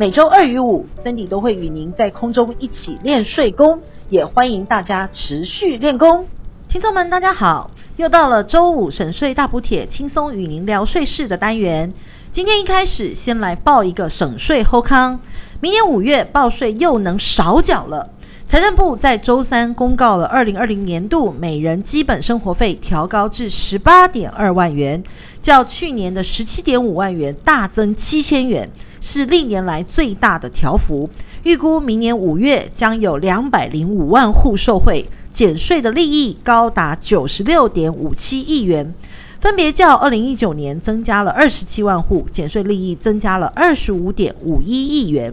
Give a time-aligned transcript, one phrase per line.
[0.00, 3.78] 每周二与五，Cindy 都会与您在空中一起练税功，
[4.08, 6.26] 也欢迎大家持续练功。
[6.70, 11.92] 听众们，大家好，又到了周五省税大补帖，轻松与您聊税事的单元。
[12.32, 15.20] 今天一开始，先来报一个省税后康，
[15.60, 18.08] 明年五月报税又能少缴了。
[18.46, 25.04] 财政部在周三公告了二零二零年度每人基本生活费调高至十八点二万元，
[25.42, 28.66] 较去年的十七点五万元大增七千元。
[29.00, 31.08] 是历年来最大的调幅，
[31.42, 38.94] 预估明年五月将有两百零五万户受惠，减税的利益高达九十六点五七亿元，
[39.40, 45.32] 分别较二零一九年增加了二十七万户，减税利益增加了二十五点五一亿元。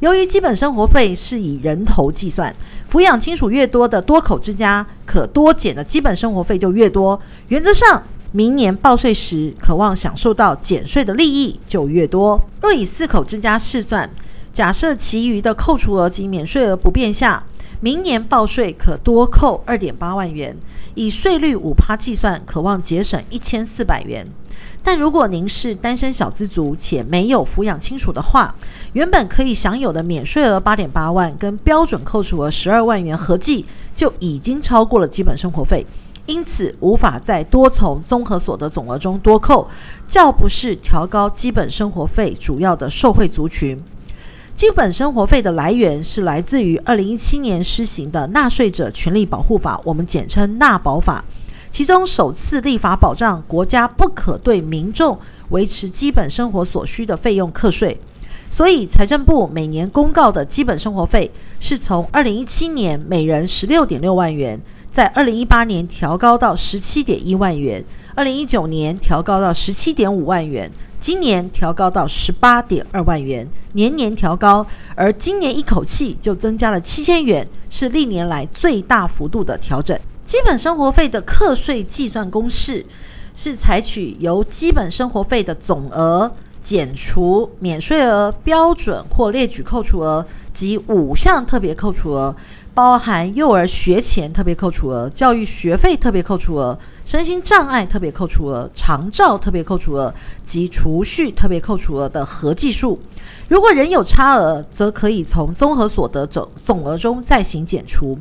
[0.00, 2.54] 由于基本生活费是以人头计算，
[2.92, 8.02] 抚养亲属越多的多口之家，可多减的基本生活费就越多，原则上。
[8.32, 12.40] 明年报税时，渴望享受到减税的利益就越多。
[12.60, 14.10] 若以四口之家试算，
[14.52, 17.44] 假设其余的扣除额及免税额不变下，
[17.80, 20.56] 明年报税可多扣二点八万元，
[20.94, 24.26] 以税率五趴计算，渴望节省一千四百元。
[24.82, 28.54] 但如果您是单身小资族且没有抚养亲属的话，
[28.92, 35.84] 原本可以享有的免税额八点八万跟标准扣除额十二万元合计就已经超过了基本生活费。
[36.26, 39.68] 因此，无法再多从综合所得总额中多扣，
[40.04, 43.80] 较不是调高基本生活费主要的受惠族群。
[44.54, 51.24] 基本生活费的来源是来自于二零一七年施行的《纳税者权利保护法》，我们简称纳保法，
[51.70, 55.18] 其中首次立法保障国家不可对民众
[55.50, 58.00] 维持基本生活所需的费用课税。
[58.48, 61.30] 所以，财政部每年公告的基本生活费
[61.60, 64.60] 是从二零一七年每人十六点六万元。
[64.96, 67.84] 在二零一八年调高到十七点一万元，
[68.14, 79.94] 二零一九年调高到十七点五万元，今年调高到十八点二万元，年年调高，而今年一口气就增加了七千元，是历年来最大幅度的调整。
[80.24, 82.82] 基本生活费的课税计算公式
[83.34, 86.32] 是采取由基本生活费的总额
[86.62, 92.34] 减除免税额、标准或列举扣除额及五项特别扣除额。
[92.76, 102.98] 包含幼儿学前特别扣除额、教育学费特别扣除额、身心障碍特别扣除额、长照特别扣除额及储蓄特别扣除额的合计数。
[103.48, 108.18] 如果仍有差额，则可以从综合所得总总额中再行减除。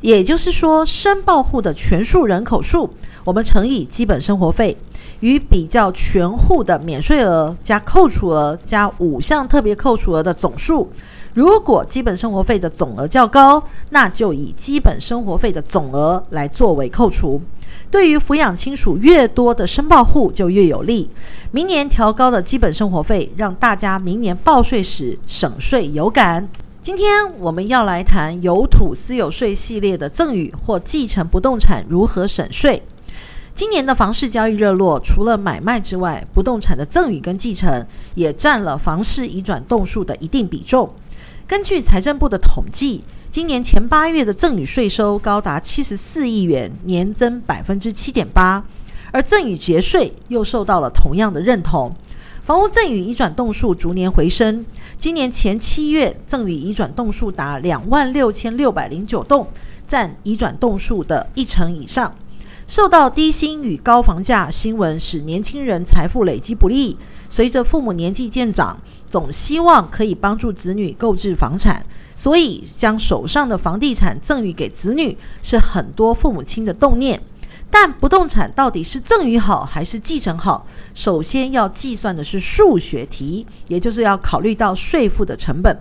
[0.00, 2.88] 也就是说，申报户的全数人口数，
[3.24, 4.76] 我们乘以基本生活费，
[5.18, 10.88] 与比较全户的免税额加扣除额加五项特别扣除额的总数。
[11.34, 17.40] 如果基本生活费的总额较高，那就以基本生活费的总额来作为扣除。
[17.90, 21.08] 对于抚养亲属越多的申报户就越有利。
[21.52, 26.48] 明年调高的基本生活费，让大家明年报税时省税有感。
[26.80, 27.08] 今天
[27.38, 32.82] 我们要来谈有土私有税系列的赠与或继承不动产如何省税。
[33.54, 40.88] 今年的房市交易热络，除了买卖之外，不动产的赠与跟继承也占了房市移转栋数的一定比重。
[41.50, 48.64] 根据财政部的统计，今年前八月的赠与税收高达七十四亿元，年增百分之七点八，
[49.10, 51.92] 而赠与节税又受到了同样的认同。
[52.44, 54.64] 房屋赠与移转栋数逐年回升，
[54.96, 59.48] 今年前七月赠与移转栋数达两万六千六百零九栋，
[59.84, 62.14] 占移转栋数的一成以上。
[62.70, 66.96] 受到低薪与高房价新闻使年轻人财富累积不利，
[67.28, 71.84] 随着父母年纪渐长，总希望可以帮助子女购置房产，
[72.14, 77.20] 所以将手上的房地产赠与给子女是很多父母亲的动念。
[77.72, 80.64] 但不动产到底是赠与好还是继承好？
[80.94, 85.76] 首先要计算的是数学题，也就是要考虑到税负的成本。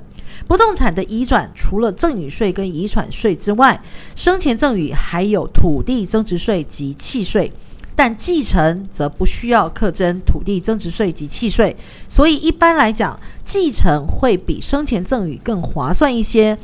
[0.48, 3.82] 不动产的移转除了赠与税跟遗产税之外，
[4.16, 7.52] 生前赠与还有土地增值税及契税。
[7.96, 11.76] 但继承则不需要课征土地增值税及契税，
[12.08, 16.58] 所以一般来讲，继承会比生前赠与更划算一些。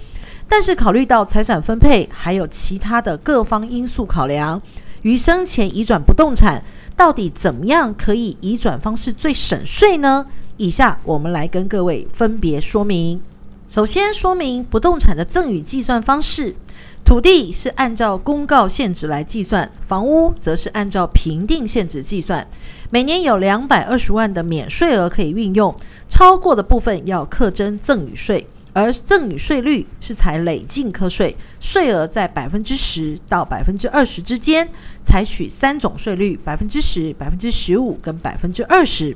[0.47, 4.61] 但是考虑到财产分配还有其他的各方因素考量，
[5.01, 6.63] 于生前移转不动产，
[6.95, 10.25] 到底怎么样可以移转方式最省税呢？
[10.55, 13.19] 以下我们来跟各位分别说明。
[13.67, 16.55] 首先说明不动产的赠与计算方式。
[17.03, 22.47] 土地是按照公告现值来计算，房屋则是按照评定现值计算。
[22.89, 25.75] 每年有两百二十万的免税额可以运用，
[26.07, 34.67] 超过的部分要课征赠与税，而赠与税率是采累进课税，税额在百分之十到百分之二十之间，
[35.03, 39.15] 采取三种税率：百分之十、百分之十五跟百分之二十。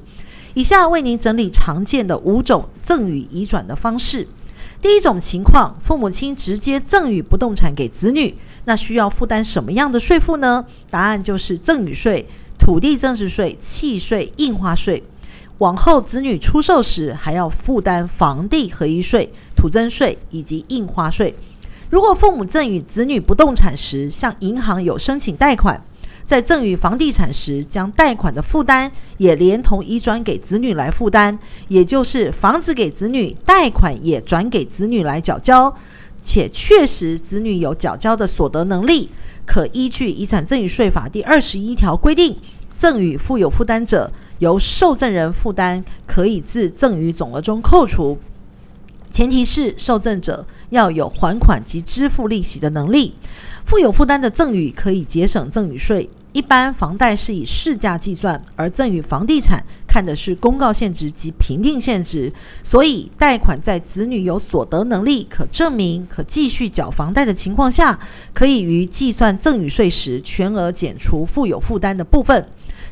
[0.53, 4.27] 以下为您整理常见的五种赠与移转的方式。
[4.81, 10.65] 第一种情况，父母亲直接赠与不动产给子女，那需要负担什么样的税负呢？
[10.89, 12.25] 答案就是赠与税、
[12.57, 15.03] 土地增值税、契税、印花税。
[15.57, 21.35] 往后子女出售时，还要负担房地合一税、土增税以及印花税。
[21.89, 25.83] 如果父母赠与子女不动产时，向银行有申请贷款。
[26.29, 31.39] 在赠与房地产时，将贷款的负担也连同移转给子女来负担，
[31.69, 35.75] 也就是房子给子女，贷款也转给子女来缴交，
[36.21, 39.09] 且确实子女有缴交的所得能力，
[39.43, 42.37] 可依据《遗产赠与税法》第二十一条规定，
[42.77, 48.19] 赠与负有负担者由受赠人负担，可以自赠与总额中扣除，
[49.11, 53.15] 前提是受赠者要有还款及支付利息的能力。
[53.65, 56.09] 负有负担的赠与可以节省赠与税。
[56.31, 62.31] 一般房贷是以市价计算，而赠与房地产看的是公告现值及评定现值，
[62.61, 67.99] 所以贷款在子女有所得能力、可证明、可继续缴房贷的情况下，
[68.31, 72.45] 可以于计算赠与税时全额减除负有负担的部分，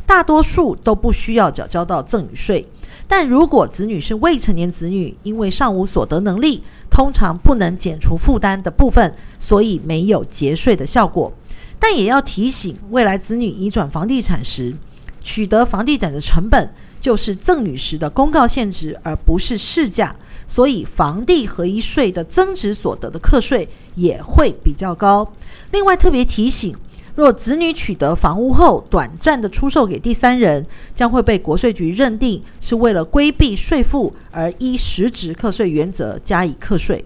[0.08, 2.68] 大多数都不需要缴交到赠与税。
[3.08, 11.32] 但如果子女是未成年子女，因为尚无所得能力，通常不能减除负担的部分，所以没有节税的效果。
[11.80, 14.76] 但也要提醒，未来子女移转房地产时，
[15.22, 20.16] 取得房地产的成本就是赠与时的公告现值，而不是市价，
[20.46, 25.32] 所以房地合一税的增值所得的课税也会比较高。
[25.72, 26.76] 另外特别提醒，
[27.16, 30.66] 若子女取得房屋后短暂的出售给第三人，
[30.96, 37.06] 将会被国税局认定是为了规避税负，而依实质课税原则加以课税。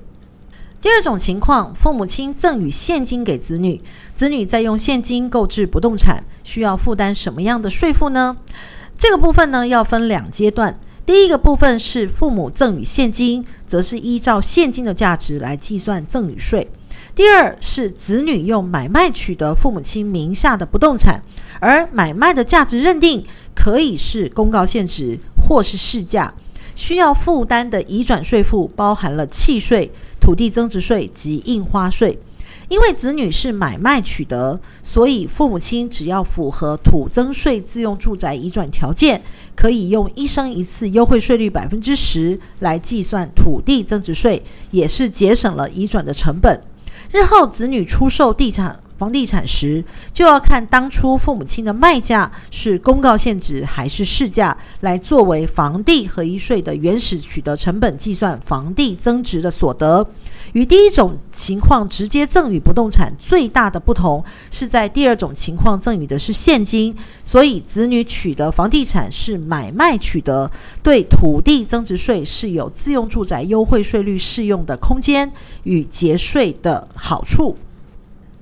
[0.82, 3.80] 第二种情况，父母亲赠与现金给子女，
[4.16, 8.36] 子女再用现金购置不动产，需要负担什么样的税负呢？
[8.98, 10.80] 这个部分呢，要分两阶段。
[11.06, 16.68] 第一个部分是父母赠与现金，则是依照现金的价值来计算赠与税。
[17.14, 21.22] 第二是子女用买卖取得父母亲名下的不动产，
[21.60, 23.24] 而买卖的价值认定
[23.54, 26.34] 可以是公告现值或是市价，
[26.74, 29.92] 需要负担的移转税负包含了契税。
[30.22, 32.18] 土地增值税及印花税，
[32.70, 39.22] 因为子女是买卖取得，所以父母亲只要符合土增税自用住宅移转条件，
[39.56, 46.62] 可以用一生一次优惠税率百分之十来计算土地增值税，也是节省了移转的成本。
[47.12, 49.84] 日后子女出售地产房地产时，
[50.14, 60.08] 就要看当初父母亲的卖价是公告现值还是市价，来作为房地合一税的原始取得成本计算房地增值的所得。
[60.54, 70.52] 与第一种情况直接赠与不动产最大的不同，是在第二种情况赠与的是现金，所以子女取得房地产是买卖取得，
[70.84, 75.32] 对土地增值税是有自用住宅优惠税率适用的空间
[75.64, 77.58] 与节税的好处。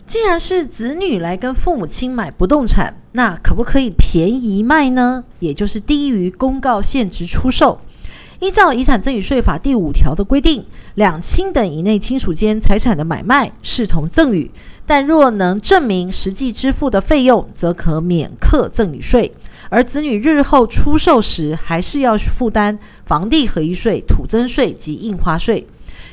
[0.10, 5.24] 既然是子女来跟父母亲买不动产，那可不可以便宜卖呢？
[5.38, 7.80] 也就是低于公告现值出售。
[8.40, 14.50] 依照遗产赠与税法第五条的规定，两亲等以内亲属间财产的买卖视同赠与，
[14.84, 19.32] 但若能证明实际支付的费用，则可免课赠与税。
[19.70, 25.68] 而子女日后出售时，还是要负担房地合一税、土增税及印花税。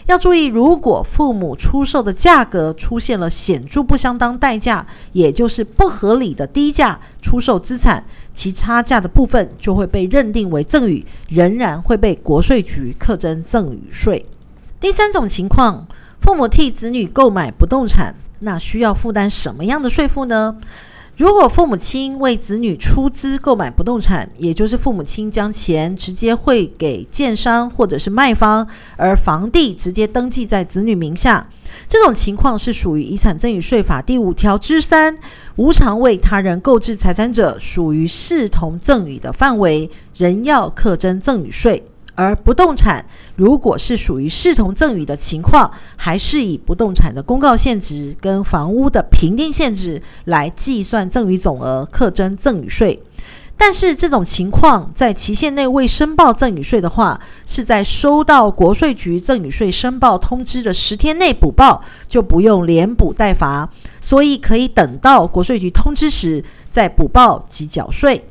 [0.07, 14.25] 要注意，如果父母出售的价格出现了显著不相当代价，也就是不合理的低价出售资产，其差价的部分就会被认定为赠与，仍然会被国税局课征赠与税。
[14.79, 15.85] 第三种情况，
[16.21, 20.57] 父母替子女购买不动产，那需要负担什么样的税负呢？
[21.17, 28.69] 如果父母亲为子女出资购买不动产，也就是父母亲将钱直接汇给建商或者是卖方，
[28.99, 31.49] 而房地直接登记在子女名下，
[31.89, 35.17] 这种情况是属于遗产赠与税法第五条之三，
[35.57, 41.83] 无偿为他人购置财产者，属于视同赠与的范围，仍要课征赠与税。
[42.17, 43.05] 而不动产
[43.37, 53.01] 如果是属于视同赠与的情况，还是以不动产的公告现值跟房屋的评定现值来计算赠与总额，课征赠与税。
[53.59, 68.29] 但是这种情况在期限内未申报赠与税的话，是在收到国税局赠与税申报通知的十天内补报，就不用连补带罚，所以可以等到国税局通知时再补报及缴税。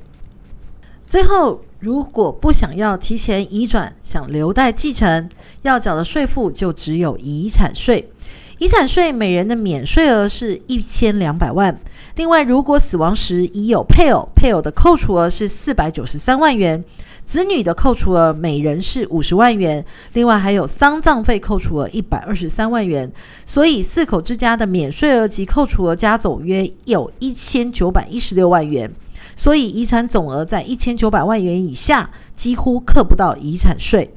[1.07, 5.29] 最后，如果不想要提前移转，想留待继承，
[5.61, 8.09] 要缴的税负就只有遗产税。
[8.57, 11.79] 遗产税每人的免税额是一千两百万。
[12.15, 16.81] 另外，如果死亡时已有配偶，配偶的扣除额是四百九十三万元；
[17.23, 19.85] 子女的扣除额每人是五十万元。
[20.13, 23.11] 另外，还有丧葬费扣除额一百二十三万元。
[23.45, 28.91] 所以，四口之家的免税额及扣除额加总约有一千九百一十六万元。
[29.35, 34.13] 所以，遗产总额在一千九百万元以下，几乎课不到遗产税。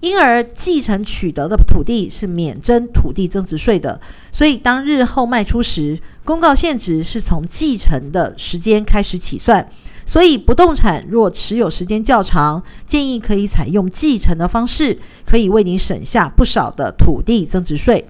[0.00, 4.00] 因而，继承取得的土地是免征土地增值税的。
[4.30, 9.68] 所以，当日后卖出时，公告现值是从继承的时间开始起算。
[10.04, 18.06] 所以，不动产若持有时间较长，建议可以采用继承的方式，可以为您省下不少的土地增值税。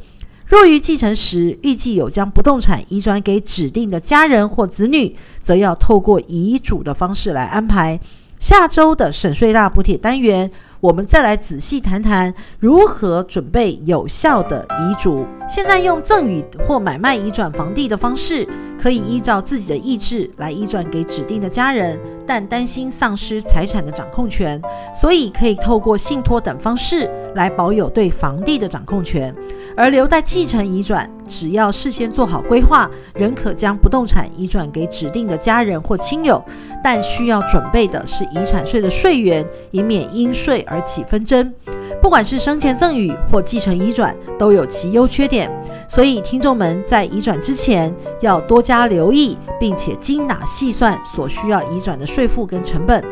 [0.49, 8.01] 若于继承时预计有将不动产移转给指定的家人或子女，则要透过遗嘱的方式来安排。
[8.39, 15.27] 下周的省税大补贴单元，我们再来仔细谈谈如何准备有效的遗嘱。
[15.49, 18.47] 现在用赠与或买卖移转房地的方式，
[18.81, 24.61] 可以依照自己的意志来移转给指定的家人，但担心丧失财产的掌控权，
[24.95, 29.35] 所以可以透过信托等方式来保有对房地的掌控权。
[29.77, 36.43] 而留待继承移转，只要事先做好规划，仍可将不动产移转给指定的家人或亲友，
[36.83, 41.53] 但需要准备的是遗产税的税源，以免因税而起纷争。
[42.01, 45.51] 不管是生前赠与或继承移转，都有其优缺点，
[45.89, 53.05] 所以听众们在移转之前要多加留意，并且精打细算所需要移转的税负跟成本。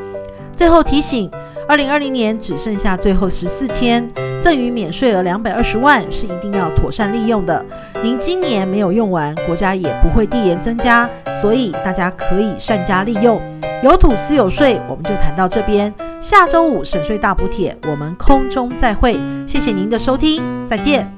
[0.52, 1.30] 最后提醒，
[1.68, 4.08] 二零二零年只剩下最后十四天，
[4.40, 7.62] 赠与免税额两百二十万是一定要妥善利用的。
[8.06, 11.10] 您今年没有用完，国家也不会递延增加，
[11.42, 13.42] 所以大家可以善加利用。
[13.82, 15.92] 有土私有税，我们就谈到这边。
[16.20, 19.20] 下周五省税大补贴，我们空中再会。
[19.44, 21.12] 谢谢您的收听，再见。